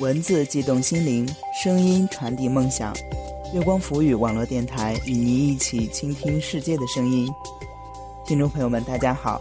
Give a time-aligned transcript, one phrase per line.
[0.00, 1.28] 文字悸动心灵，
[1.60, 2.94] 声音传递梦想。
[3.52, 7.28] 月光浮语网络电台与您一起倾听世界的声音。
[8.24, 9.40] 听众朋友们，大家好，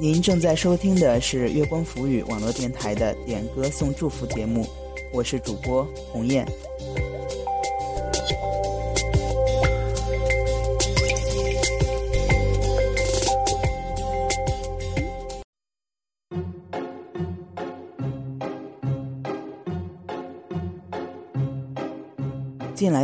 [0.00, 4.66] 您正在收听的是月光浮语网络电台的点歌送祝福节目，
[5.12, 6.46] 我是主播鸿雁。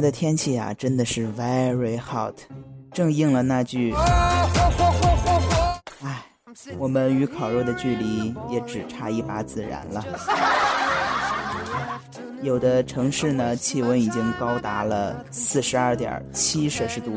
[0.07, 2.33] 的天气啊，真的是 very hot，
[2.93, 3.93] 正应了那句。
[6.01, 6.25] 哎，
[6.79, 10.05] 我们与烤肉的距离也只差一把孜然了。
[12.41, 17.11] 有的城市呢，气温已经高达了四十二点七摄氏度，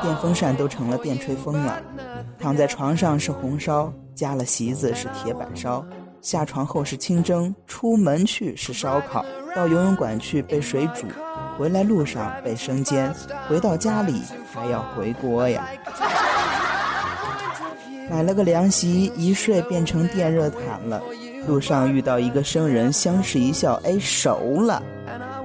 [0.00, 1.78] 电风扇都成了电吹风了。
[2.38, 5.84] 躺在床上是红烧，加了席子是铁板烧，
[6.22, 9.22] 下床后是清蒸，出门去是烧烤，
[9.54, 11.06] 到游泳馆去被水煮。
[11.58, 13.12] 回来路上被生煎，
[13.48, 14.22] 回到家里
[14.54, 15.66] 还要回锅呀。
[18.08, 21.02] 买了个凉席，一睡变成电热毯了。
[21.48, 24.80] 路上遇到一个生人，相视一笑，哎，熟了。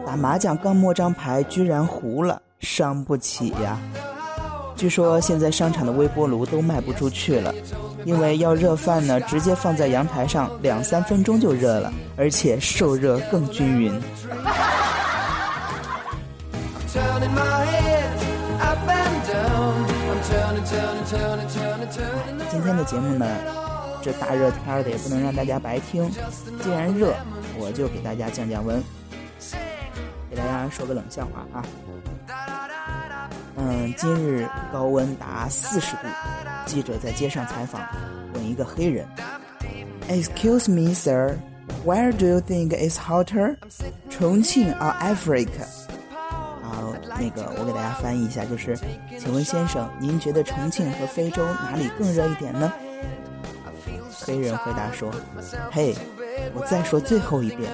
[0.05, 3.79] 打麻将刚摸张牌，居然糊了，伤不起呀。
[4.75, 7.53] 据说现在商场的微波炉都卖不出去了，
[8.05, 13.99] 因为要热饭呢，直接放在阳台上，两三分钟就热了，而且受热更均匀。
[22.49, 23.27] 今天的节目呢，
[24.01, 26.09] 这大热天的也不能让大家白听。
[26.61, 27.13] 既然热，
[27.57, 28.81] 我就给大家降降温，
[30.29, 31.63] 给大家说个冷笑话啊。
[33.55, 36.07] 嗯，今日高温达四十度，
[36.65, 37.81] 记者在街上采访，
[38.33, 39.05] 问一个黑人
[40.09, 41.37] ：“Excuse me, sir,
[41.85, 43.57] where do you think is hotter,
[44.09, 45.67] 重庆 or Africa？”
[47.23, 48.77] 那个，我给大家翻译一下，就是，
[49.17, 52.73] 请问先生，您觉得重庆和非洲哪里更热一点呢？
[54.25, 55.09] 黑人回答说
[55.71, 55.95] ：“嘿，
[56.53, 57.71] 我再说最后一遍，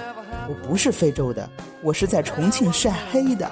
[0.48, 1.50] 我不是非洲的，
[1.82, 3.50] 我是在重庆晒黑的。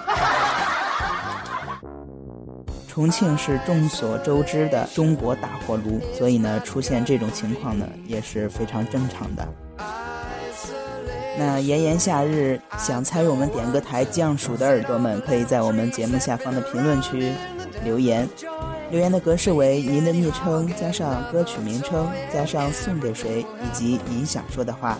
[2.86, 9.44] 重庆是众所周知的中国大火炉，所以呢，出现这种情况呢，也是非常正常的。”
[11.38, 17.32] 那炎炎夏日，想参与我们点歌台降暑的耳朵们，可以在我们节目下方的评论区
[17.84, 18.28] 留言。
[18.90, 24.98] 留言的格式为您的昵称加上歌曲名称加上送给谁以及您想说的话。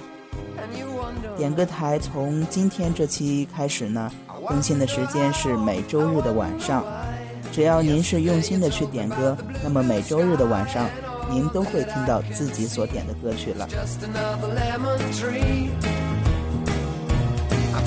[1.37, 4.11] 点歌台从今天这期开始呢，
[4.47, 6.85] 更新的时间是每周日的晚上。
[7.51, 10.89] 只要您是用心的去点歌，那么每周日的晚上，
[11.31, 13.67] 您都会听到自己所点的歌曲了。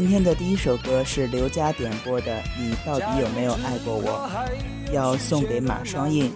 [0.00, 4.30] 今天的第一首歌是刘佳点播的《你到底有没有爱过我》，
[4.94, 6.32] 要送给马双印。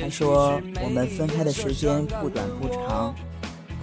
[0.00, 3.12] 他说：“我们分开的时间不短不长，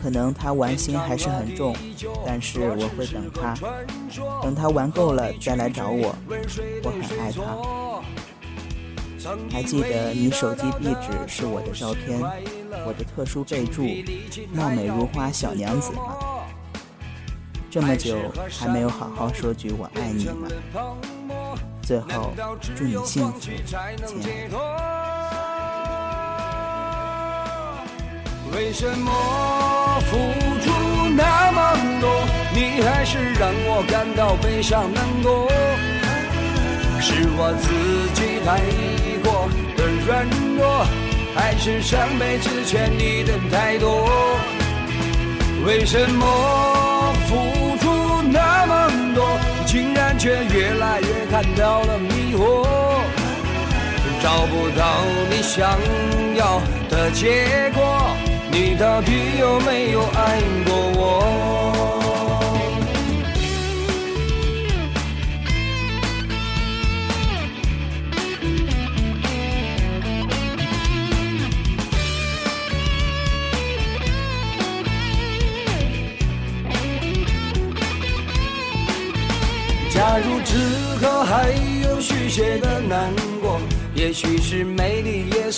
[0.02, 1.76] 可能他玩心还是很重，
[2.26, 3.54] 但是我会等他，
[4.42, 6.16] 等他玩够了再来找我。
[6.82, 7.44] 我很爱他。
[9.52, 12.18] 还记得你手机壁纸是我的照片，
[12.88, 13.84] 我的特殊备注
[14.56, 16.16] ‘貌美如花小娘子’吗？
[17.72, 18.18] 这么久
[18.60, 20.34] 还没有好好说句我爱你呢。
[21.82, 22.34] 最后
[22.76, 24.08] 祝你幸福，亲爱的。”
[28.54, 29.10] 为什么
[30.02, 30.18] 付
[30.60, 30.70] 出
[31.16, 32.10] 那么多，
[32.54, 35.50] 你还是让我感到悲伤难过？
[37.00, 37.72] 是我自
[38.20, 38.60] 己太
[39.24, 39.48] 过
[39.78, 40.28] 的软
[40.58, 40.86] 弱，
[41.34, 44.06] 还是上辈子欠你的太多？
[45.66, 46.26] 为什么
[47.28, 47.36] 付，
[50.22, 52.64] 却越来越看到了迷惑？
[54.22, 55.80] 找不到你想
[56.36, 58.16] 要的结果，
[58.52, 61.41] 你到底有没有爱过我？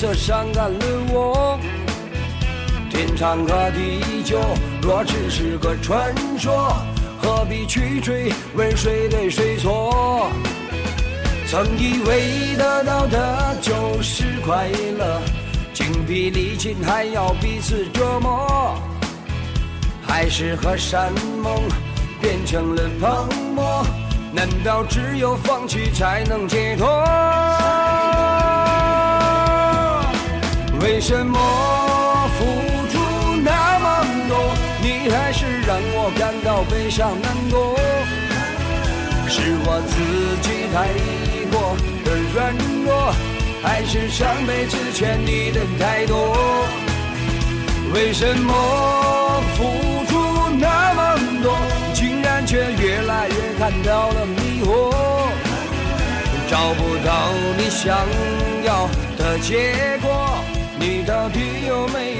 [0.03, 1.57] 色伤感了我。
[2.89, 4.37] 天长和地久
[4.81, 6.75] 若只是个传说，
[7.21, 10.29] 何必去追问谁对谁错？
[11.47, 14.67] 曾以为得到的就是快
[14.97, 15.21] 乐，
[15.73, 18.75] 精疲力尽还要彼此折磨，
[20.05, 21.61] 海誓和山盟
[22.19, 23.25] 变成了泡
[23.55, 23.85] 沫。
[24.33, 26.89] 难道只有放弃才能解脱？
[30.83, 31.39] 为什么
[32.37, 32.43] 付
[32.91, 32.99] 出
[33.41, 37.79] 那么多，你还是让我感到悲伤难过？
[39.29, 39.95] 是我自
[40.41, 40.91] 己太
[41.49, 42.53] 过的软
[42.83, 43.13] 弱，
[43.63, 46.35] 还是上辈子欠你的太多？
[47.93, 49.63] 为什么付
[50.09, 51.55] 出那么多？
[51.93, 54.91] 竟然却越来越看到了迷惑，
[56.51, 57.97] 找不到你想
[58.65, 60.32] 要的结果，
[60.85, 62.12] 你到底有没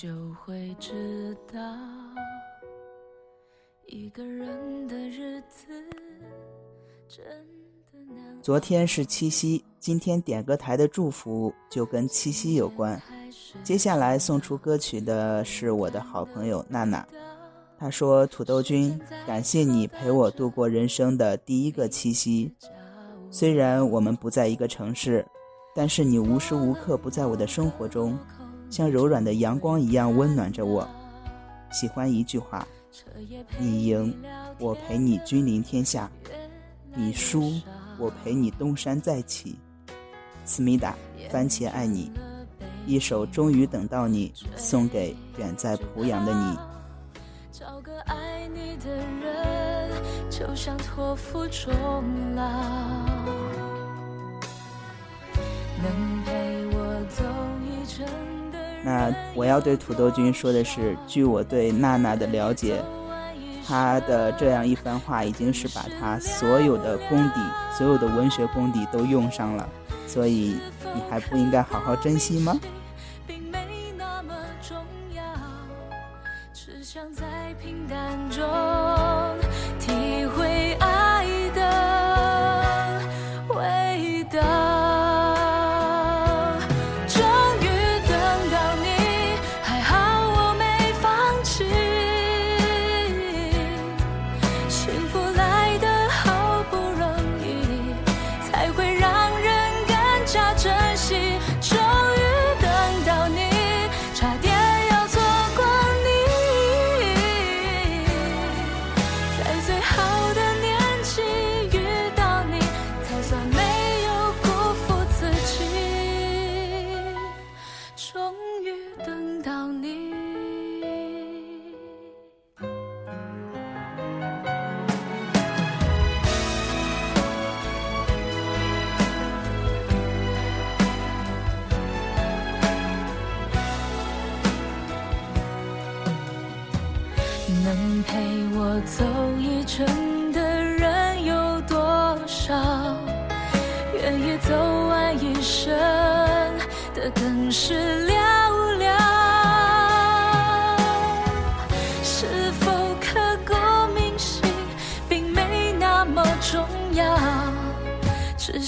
[0.00, 1.60] 就会知道，
[3.86, 5.66] 一个人的日子。
[8.40, 12.98] 昨天是七夕，今天点歌台的祝福就跟七夕有关。
[13.62, 17.06] 接下来送出歌曲的是我的好朋友娜娜，
[17.78, 22.50] 她说：“土豆君，感谢你陪我度过人生的第一个七夕，
[23.30, 25.22] 虽然我们不在一个城市。”
[25.72, 28.18] 但是你无时无刻不在我的生活中，
[28.70, 30.88] 像柔软的阳光一样温暖着我。
[31.72, 32.66] 喜欢一句话：
[33.58, 34.16] 你赢，
[34.58, 36.08] 我陪你君临天下；
[36.94, 37.52] 你输，
[37.98, 39.58] 我陪你东山再起。
[40.44, 40.96] 思密达，
[41.30, 42.10] 番茄爱你，
[42.86, 46.58] 一首《终于等到你》送给远在濮阳的你。
[47.52, 49.90] 找个爱你的人，
[50.30, 51.74] 就像托付终
[52.34, 52.42] 老。
[58.82, 62.82] 那我要对土豆君说的是，据我对娜娜的了解，
[63.66, 67.40] 她的这样一番话已经是把她所有的功底、
[67.76, 69.68] 所有的文学功底都用上了，
[70.06, 70.56] 所以
[70.94, 72.58] 你还不应该好好珍惜吗？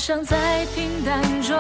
[0.03, 1.57] 伤在平淡中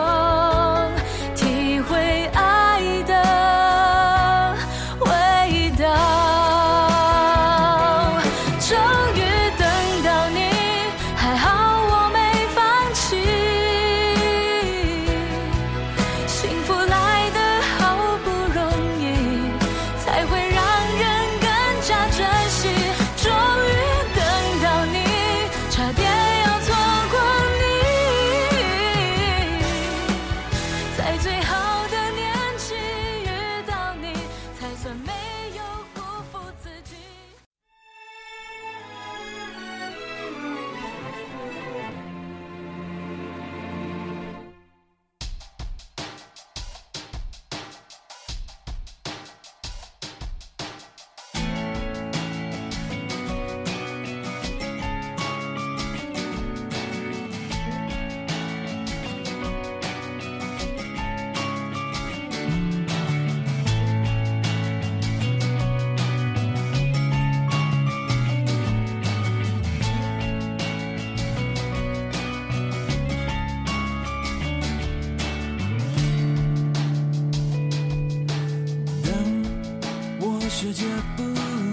[80.62, 80.85] 世界
[81.16, 81.25] 不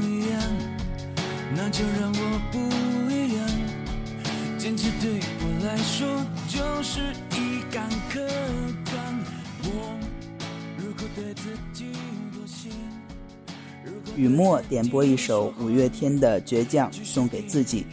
[0.04, 0.42] 一样，
[1.56, 2.58] 那就让我不
[3.14, 3.48] 一样。
[4.58, 6.08] 坚持对我来说
[6.48, 7.00] 就是
[7.36, 8.20] 一杆可
[8.92, 9.16] 干。
[9.62, 9.96] 我
[10.76, 11.86] 如果对自己
[12.34, 12.70] 妥协，
[13.86, 17.86] 如果雨墨点播一首五月天的《倔强》送给自己，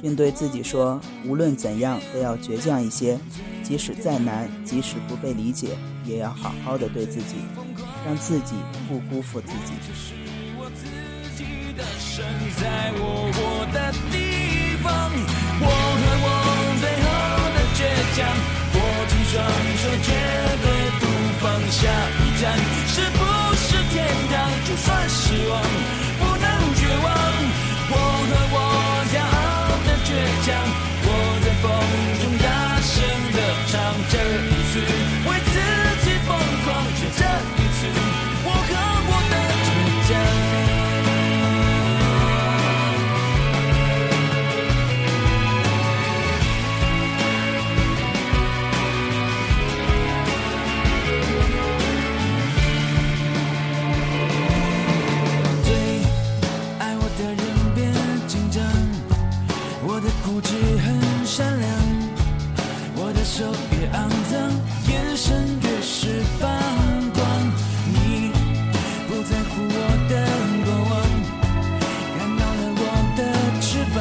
[0.00, 3.18] 并对自己说：无论怎样都要倔强一些，
[3.64, 7.34] 即使再难，即使不被理解，也要好好的对自己，
[8.06, 8.54] 让自己
[8.88, 9.74] 不辜负自己。
[9.86, 10.14] 这是
[10.58, 10.84] 我自
[11.36, 12.24] 己的身
[12.60, 13.38] 在我活
[13.72, 14.88] 的地方，
[15.60, 16.26] 我和我
[16.80, 17.06] 最后
[17.54, 17.78] 的倔
[18.16, 18.18] 强，
[18.74, 18.76] 握
[19.08, 19.36] 紧双
[63.20, 64.40] 的手越肮脏，
[64.88, 66.48] 眼神越是放
[67.12, 67.20] 光。
[67.92, 68.32] 你
[69.06, 69.76] 不在乎我
[70.08, 70.12] 的
[70.64, 70.92] 过往，
[72.16, 72.82] 看到了我
[73.18, 73.20] 的
[73.60, 73.98] 翅膀。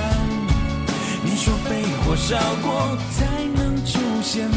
[1.26, 2.30] 你说被火烧
[2.64, 3.20] 过才
[3.56, 4.50] 能出现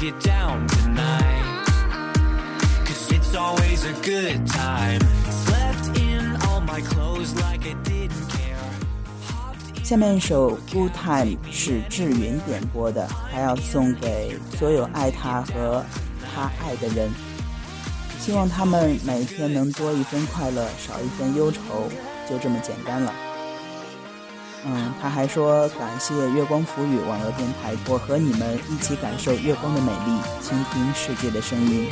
[0.00, 1.64] get down tonight.
[2.84, 5.00] Cause it's always a good time.
[5.28, 8.56] Slept in all my clothes like I didn't care.
[9.26, 15.84] Hopped 下面一首《Good Time》是志云点播的，他要送给所有爱他和
[16.32, 17.10] 他爱的人，
[18.20, 21.60] 希望他们每天能多一分快乐，少一分忧愁，
[22.30, 23.12] 就这么简单了。
[24.66, 31.88] 嗯，他还说感谢月光浮语网络电台，我和你们一起感受月光的美丽，倾听世界的声音。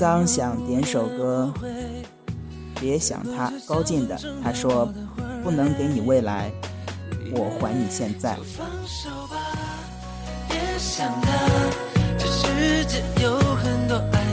[0.00, 1.52] 脏想点首歌，
[2.80, 4.18] 别想他，高进的。
[4.42, 4.90] 他说
[5.44, 6.50] 不能给你未来，
[7.34, 8.34] 我还你现在。
[10.78, 11.30] 想他，
[12.16, 14.24] 这世界有很多爱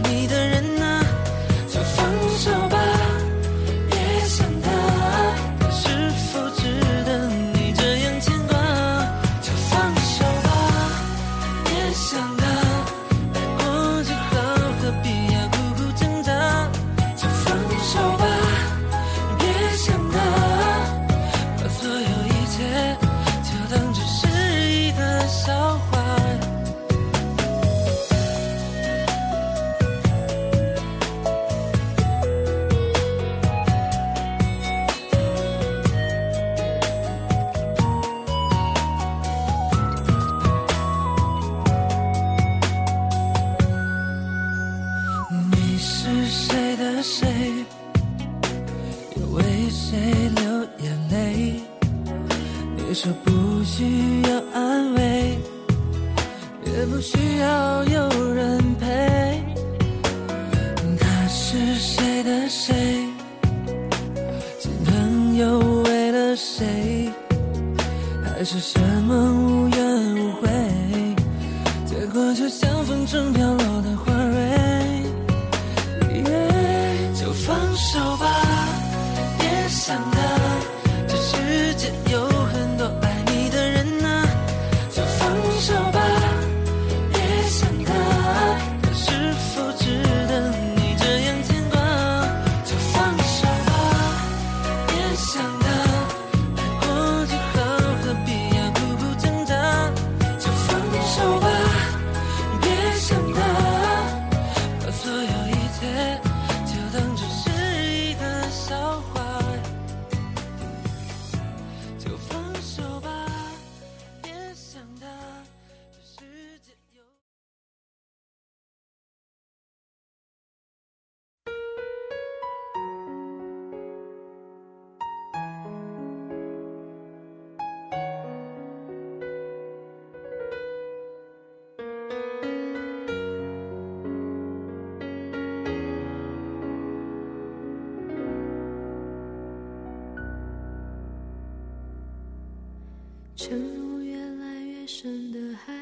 [143.47, 145.73] 沉入越来越深的海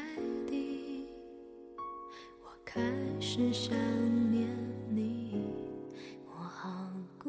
[0.48, 1.04] 底，
[2.40, 2.80] 我开
[3.18, 3.76] 始想
[4.30, 4.48] 念
[4.88, 5.42] 你，
[6.28, 7.28] 我好孤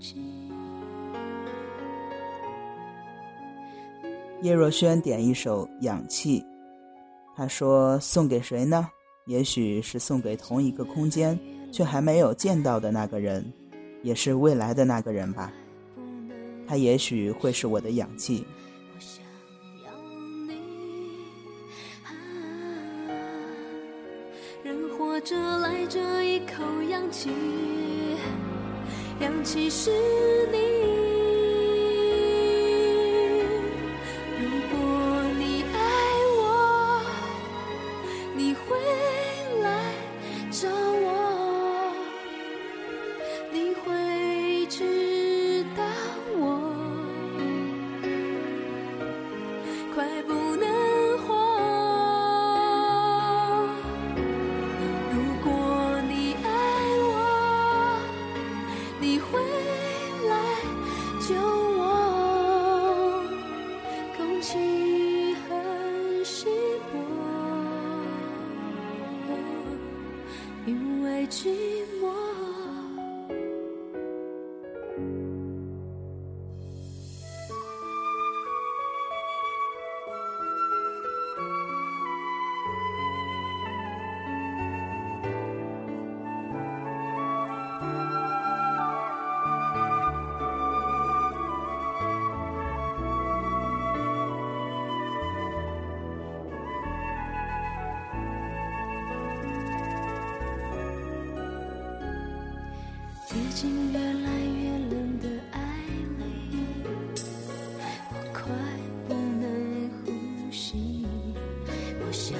[0.00, 0.14] 寂。
[4.40, 6.40] 叶若萱点一首《氧气》，
[7.36, 8.88] 她说送给谁呢？
[9.26, 11.38] 也许是送给同一个空间
[11.70, 13.44] 却还没有见到的那个人，
[14.02, 15.52] 也是未来的那个人吧。
[16.66, 18.42] 他也许会是我的氧气。
[25.22, 27.30] 这来这一口氧气，
[29.20, 29.90] 氧气是
[30.50, 31.09] 你。
[103.52, 104.30] 近越来
[104.62, 105.58] 越冷的爱
[106.18, 106.24] 里，
[108.10, 108.42] 我快
[109.08, 110.12] 不能呼
[110.52, 111.04] 吸。
[112.00, 112.38] 我想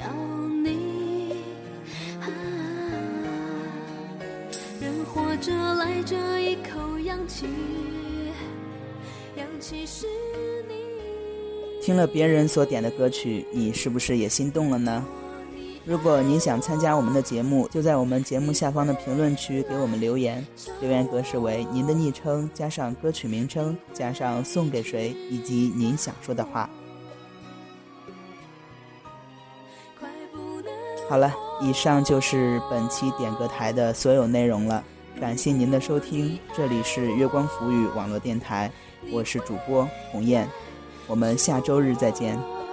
[0.00, 0.06] 要
[0.62, 1.32] 你，
[2.20, 2.26] 啊，
[4.80, 7.46] 人活着来这一口氧气，
[9.36, 10.06] 氧气是
[10.68, 10.74] 你。
[11.82, 15.04] 听了别人所点的歌曲，你是不是也心动了呢？
[15.86, 20.44] 如果您想参加我们的节目，就在我们节目下方的评论区给我们留言，
[20.80, 26.70] 留言格式为您的昵称加上歌曲名称加上送给谁以及您想说的话。
[31.06, 34.82] 好了，以上就是本期点歌台的所有内容了，
[35.20, 38.72] 感谢您的收听，这里是月光浮语网络电台，
[39.12, 40.48] 我是主播鸿雁，
[41.06, 42.63] 我们下周日再见。